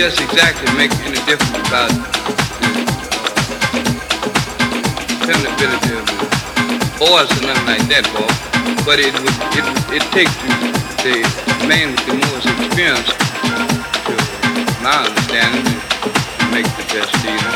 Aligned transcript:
just 0.00 0.20
exactly 0.22 0.64
make 0.80 0.90
any 1.04 1.20
difference 1.28 1.68
about 1.68 1.92
the 1.92 2.00
tenability 5.28 5.92
of 5.92 6.08
the 6.08 6.16
voice 6.96 7.30
or 7.36 7.44
nothing 7.44 7.68
like 7.68 7.84
that, 7.92 8.08
boy. 8.16 8.24
But 8.88 8.96
it 8.96 9.12
would 9.20 9.36
it 9.54 9.66
it 9.92 10.04
takes 10.16 10.32
the 11.04 11.20
man 11.68 11.92
with 11.92 12.00
the 12.08 12.16
most 12.16 12.48
experience 12.48 13.12
to 13.12 14.14
my 14.80 15.04
understanding 15.04 15.68
to 15.68 16.44
make 16.48 16.64
the 16.80 16.84
best 16.96 17.12
deal. 17.20 17.52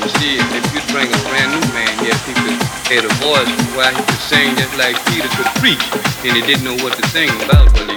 You 0.00 0.10
see, 0.22 0.38
if 0.38 0.64
you 0.70 0.80
bring 0.94 1.10
a 1.10 1.20
brand 1.28 1.50
new 1.50 1.66
man 1.74 1.92
here, 1.98 2.14
he 2.24 2.32
could 2.46 2.56
had 2.94 3.02
a 3.02 3.14
voice 3.18 3.50
where 3.74 3.90
he 3.90 4.00
could 4.06 4.22
sing 4.22 4.54
just 4.54 4.70
like 4.78 4.94
Peter 5.10 5.26
could 5.34 5.50
preach, 5.58 5.82
and 6.22 6.32
he 6.38 6.46
didn't 6.46 6.62
know 6.62 6.78
what 6.80 6.94
to 6.94 7.02
sing 7.10 7.28
about, 7.42 7.74
but 7.74 7.95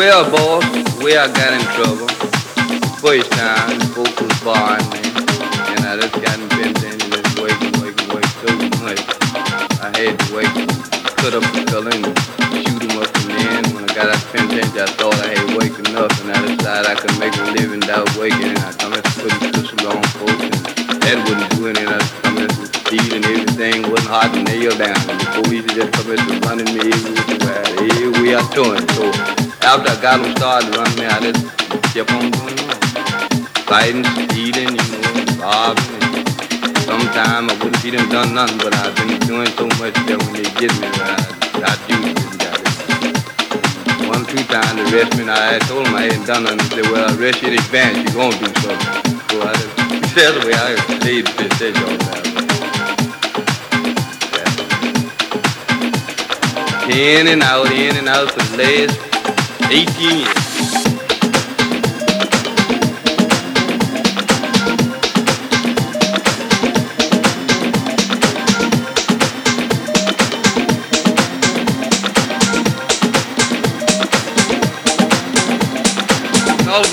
Well, 0.00 0.24
boss, 0.32 0.64
where 1.04 1.20
I 1.20 1.28
got 1.28 1.52
in 1.52 1.60
trouble. 1.76 2.08
First 3.04 3.28
time, 3.36 3.76
the 3.76 3.84
folks 3.92 4.16
was 4.16 4.32
barring 4.40 4.88
me. 4.96 5.04
And 5.76 5.84
I 5.84 6.00
just 6.00 6.16
got 6.24 6.40
in 6.40 6.48
Benton 6.56 6.96
and 6.96 7.12
just 7.12 7.36
waiting, 7.36 7.68
waiting, 7.84 8.08
waiting 8.08 8.36
so 8.40 8.48
much. 8.80 8.96
I 9.76 9.92
had 9.92 10.16
to 10.16 10.26
wait, 10.32 10.48
cut 11.20 11.36
up 11.36 11.44
the 11.52 11.68
fella 11.68 11.92
and 11.92 12.16
shoot 12.64 12.80
him 12.80 12.96
up 12.96 13.12
from 13.12 13.28
then. 13.28 13.60
When 13.76 13.84
I 13.84 13.92
got 13.92 14.08
out 14.08 14.16
of 14.16 14.24
penitentiary, 14.32 14.80
I 14.80 14.88
thought 14.96 15.20
I 15.20 15.36
had 15.36 15.52
waked 15.60 15.76
enough 15.84 16.16
and 16.24 16.32
I 16.32 16.48
decided 16.48 16.88
I 16.88 16.96
could 16.96 17.16
make 17.20 17.36
a 17.36 17.44
living 17.52 17.84
without 17.84 18.08
waking. 18.16 18.56
And 18.56 18.64
I 18.64 18.72
come 18.80 18.96
in 18.96 19.04
putting 19.20 19.52
pistol 19.52 19.84
on 19.84 20.00
folks 20.16 20.48
and 20.48 20.64
that 21.04 21.20
wouldn't 21.28 21.52
do 21.60 21.68
anything. 21.68 21.92
I 21.92 22.00
come 22.24 22.40
in 22.40 22.48
stealing 22.48 23.24
everything, 23.28 23.84
wasn't 23.92 24.08
hard 24.08 24.32
to 24.32 24.40
nail 24.48 24.72
down. 24.80 24.96
And 25.12 25.20
the 25.20 25.28
police 25.44 25.68
just 25.76 25.92
come 25.92 26.08
in 26.08 26.24
running 26.48 26.72
me 26.72 26.88
everywhere. 26.88 27.68
Here 28.00 28.08
we 28.16 28.32
are 28.32 28.48
doing. 28.56 28.80
So 28.96 29.49
after 29.62 29.90
I 29.90 30.00
got 30.00 30.22
them 30.22 30.34
started 30.36 30.74
running 30.76 30.98
me, 30.98 31.06
I 31.06 31.20
just 31.20 31.44
kept 31.92 32.12
on 32.12 32.30
going 32.30 32.58
on. 32.64 32.80
Fighting, 33.68 34.04
stealing, 34.04 34.72
you 34.74 34.86
know, 35.00 35.42
robbing. 35.42 36.00
Sometimes 36.88 37.52
I 37.52 37.54
wouldn't 37.62 37.82
be 37.82 37.90
done 37.92 38.34
nothing, 38.34 38.58
but 38.58 38.74
I've 38.74 38.96
been 38.96 39.18
doing 39.28 39.46
so 39.54 39.66
much 39.78 39.94
that 40.08 40.18
when 40.18 40.32
they 40.34 40.48
get 40.58 40.72
me, 40.80 40.88
I, 40.90 41.16
I 41.62 41.74
do 41.86 41.98
got. 42.40 42.58
One, 44.08 44.24
two 44.26 44.42
times 44.48 44.74
they 44.74 44.84
arrest 44.90 45.16
me, 45.16 45.22
and 45.22 45.30
I 45.30 45.58
told 45.68 45.86
them 45.86 45.94
I 45.94 46.02
hadn't 46.08 46.26
done 46.26 46.44
nothing. 46.44 46.58
They 46.58 46.82
said, 46.82 46.90
well, 46.90 47.06
arrest 47.18 47.42
you 47.42 47.48
in 47.48 47.54
advance, 47.54 47.96
you're 48.00 48.14
going 48.16 48.32
to 48.32 48.38
do 48.38 48.50
something. 48.64 49.20
So 49.28 49.42
I 49.44 49.52
just, 49.54 49.76
that's 50.16 50.34
the 50.34 50.42
way 50.46 50.54
I 50.56 50.74
stayed 50.98 51.26
this 51.26 51.60
all 51.78 51.90
the 51.90 51.98
time. 52.08 52.28
In 56.90 57.28
and 57.28 57.42
out, 57.42 57.70
in 57.70 57.96
and 57.96 58.08
out 58.08 58.34
the 58.34 58.42
last 58.58 59.09
18 59.72 60.18
years. 60.18 60.26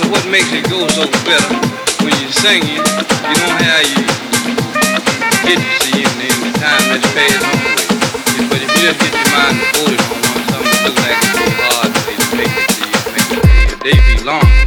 What 0.09 0.27
makes 0.29 0.51
it 0.51 0.69
go 0.69 0.87
so 0.89 1.05
better 1.25 1.53
when 2.03 2.13
you're 2.21 2.31
singing, 2.31 2.67
you 2.69 2.81
don't 2.83 3.57
have 3.59 3.85
you 3.89 4.05
get 5.47 5.57
to 5.57 5.71
see 5.81 6.03
in 6.03 6.13
the 6.19 6.59
time 6.59 6.83
that's 6.91 7.07
passed 7.13 7.41
on. 7.41 8.49
But 8.49 8.61
if 8.61 8.69
you 8.69 8.81
just 8.85 8.99
get 8.99 9.13
your 9.13 9.27
mind 9.33 9.57
devoted 9.73 10.01
on 10.01 10.09
one, 10.21 10.43
something 10.51 10.83
look 10.85 10.97
like 10.99 11.26
they 13.87 14.15
belong. 14.17 14.66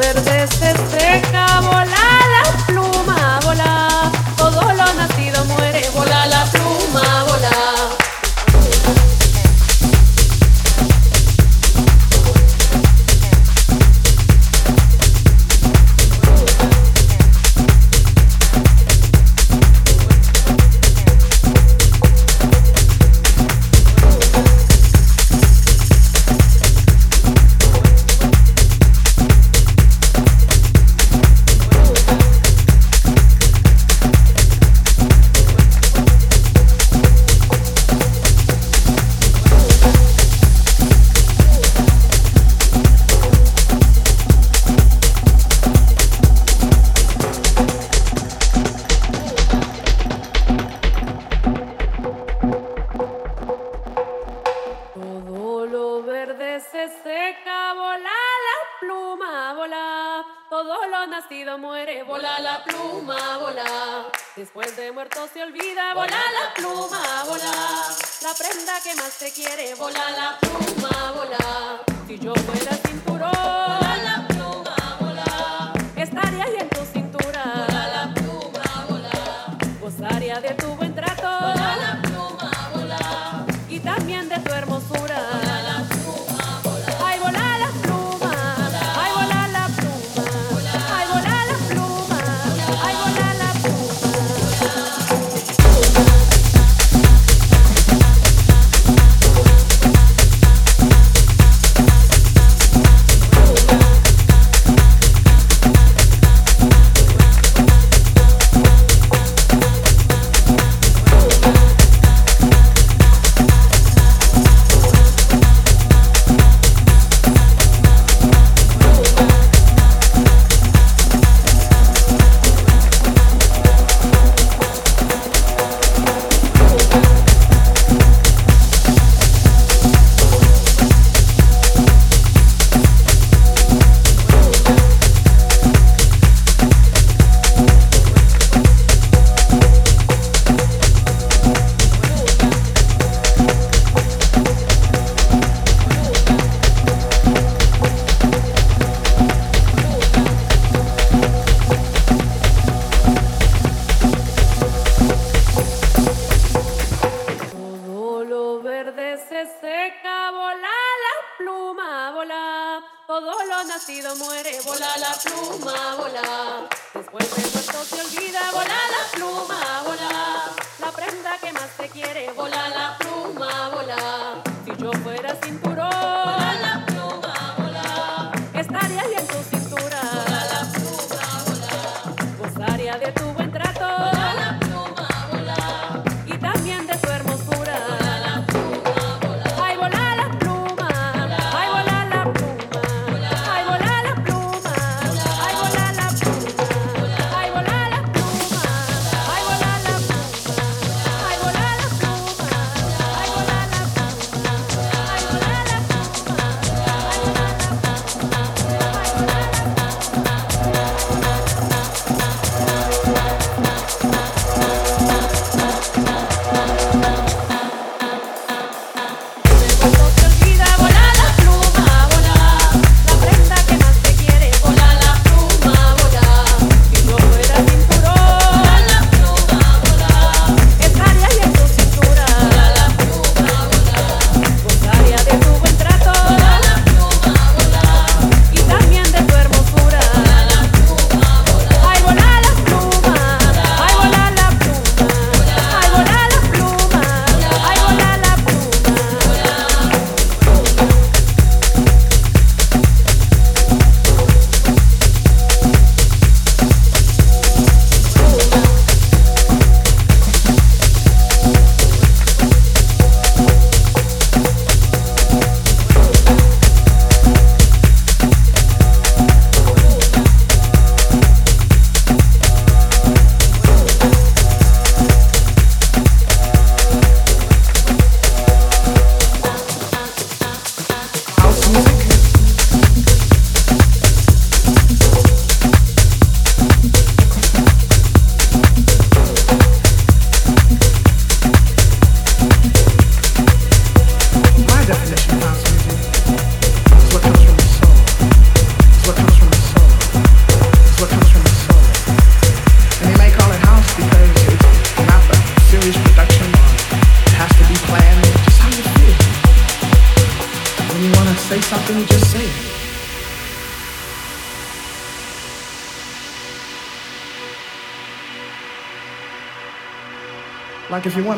verdes 0.02 0.62
este. 0.62 1.31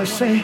Say 0.06 0.44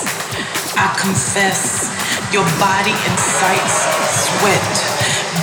I 0.81 0.89
confess, 0.97 1.93
your 2.33 2.41
body 2.57 2.97
incites 3.05 3.85
sweat. 4.25 4.73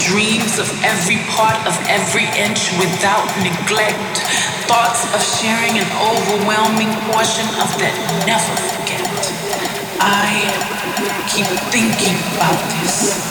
Dreams 0.03 0.59
of 0.59 0.67
every 0.83 1.23
part 1.31 1.63
of 1.63 1.79
every 1.87 2.27
inch 2.35 2.75
without 2.75 3.31
neglect. 3.47 4.19
Thoughts 4.67 5.07
of 5.15 5.23
sharing 5.23 5.79
an 5.79 5.87
overwhelming 5.95 6.91
portion 7.07 7.47
of 7.63 7.71
that 7.79 7.95
never 8.27 8.51
forget. 8.75 9.07
I 10.03 10.27
keep 11.31 11.47
thinking 11.71 12.19
about 12.35 12.59
this. 12.83 13.23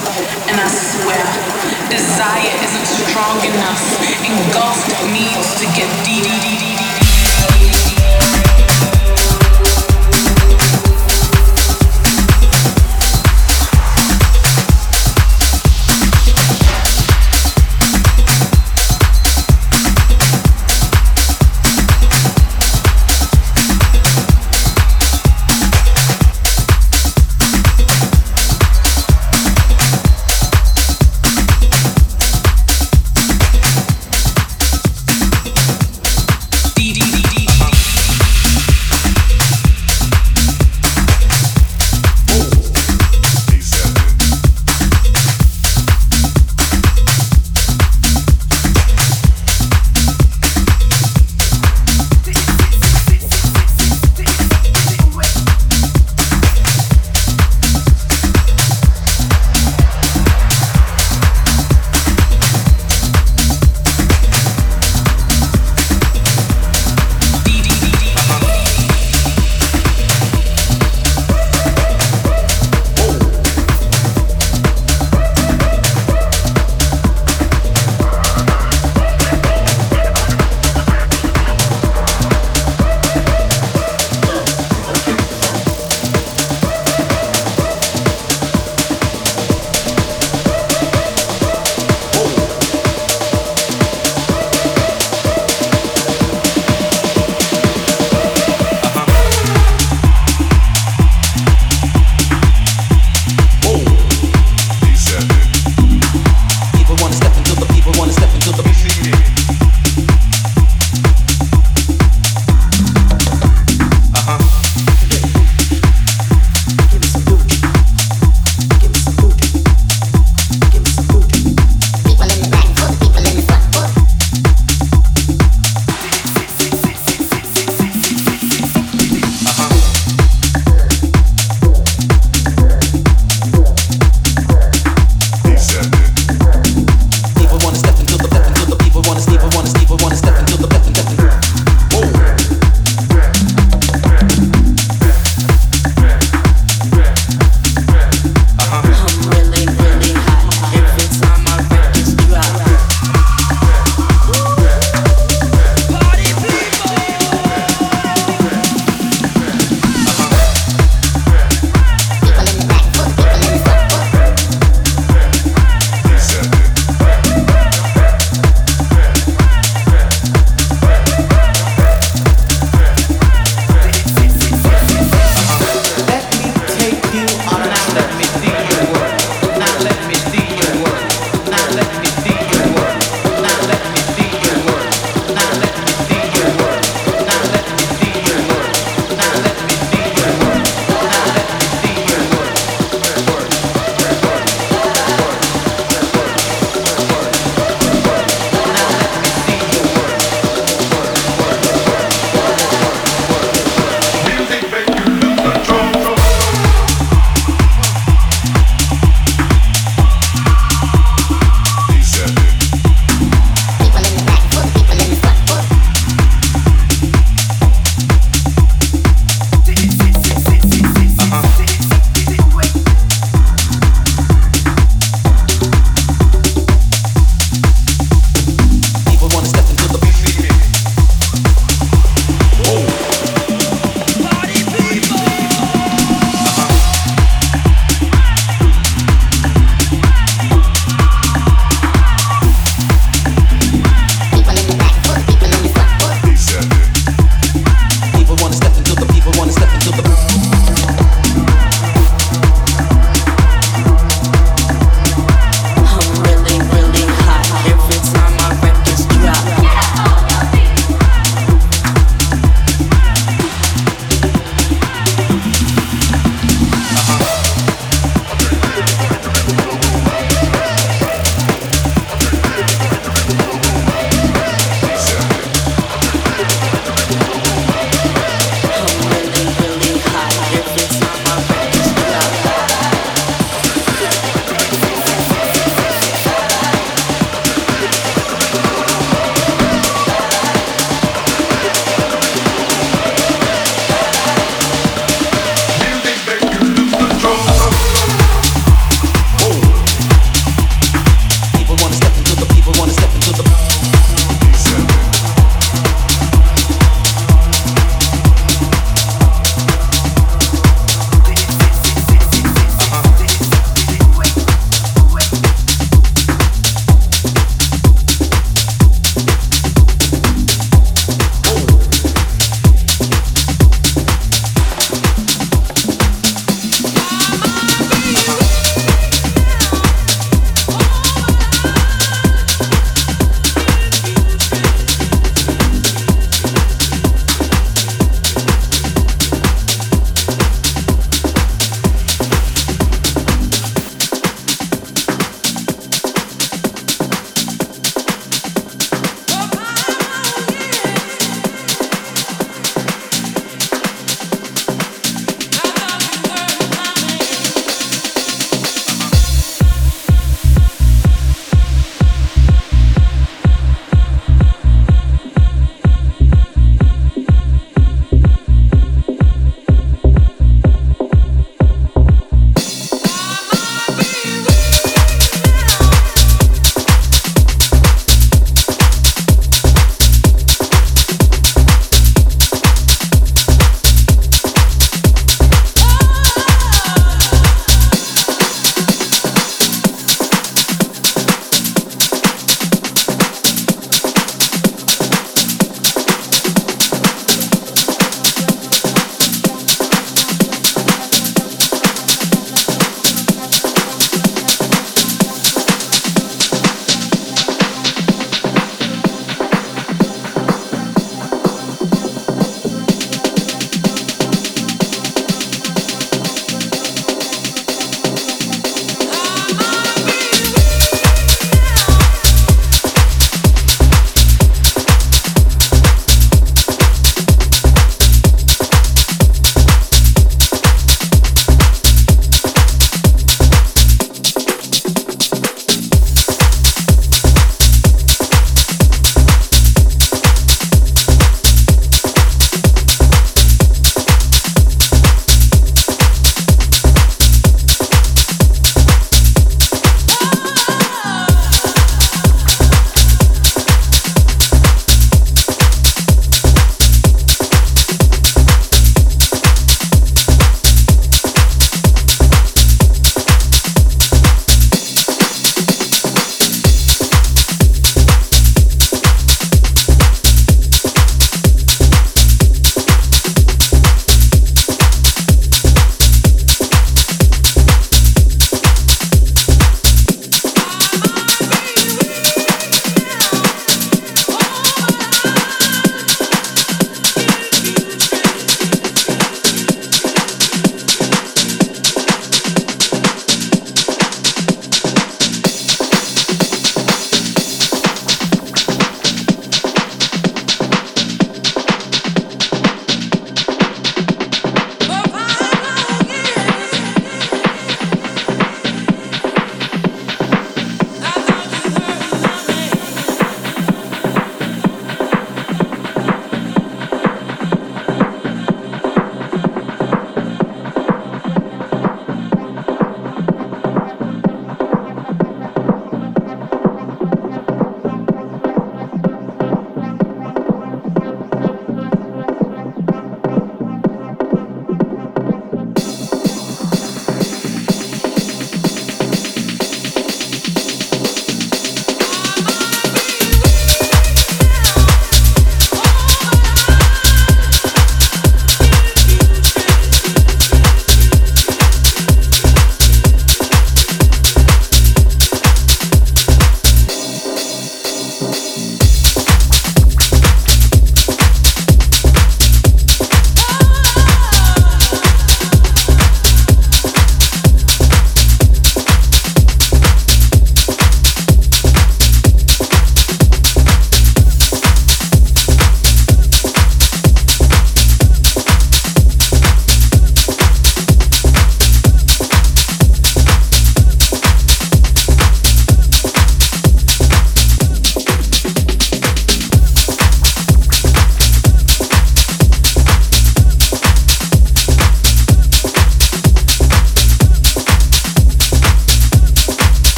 And 0.48 0.56
I 0.64 0.70
swear, 0.72 1.28
desire 1.92 2.56
isn't 2.64 2.88
strong 3.04 3.36
enough. 3.44 3.84
Engulfed 4.24 4.96
needs 5.12 5.60
to 5.60 5.68
get 5.76 5.92
deep, 6.08 6.77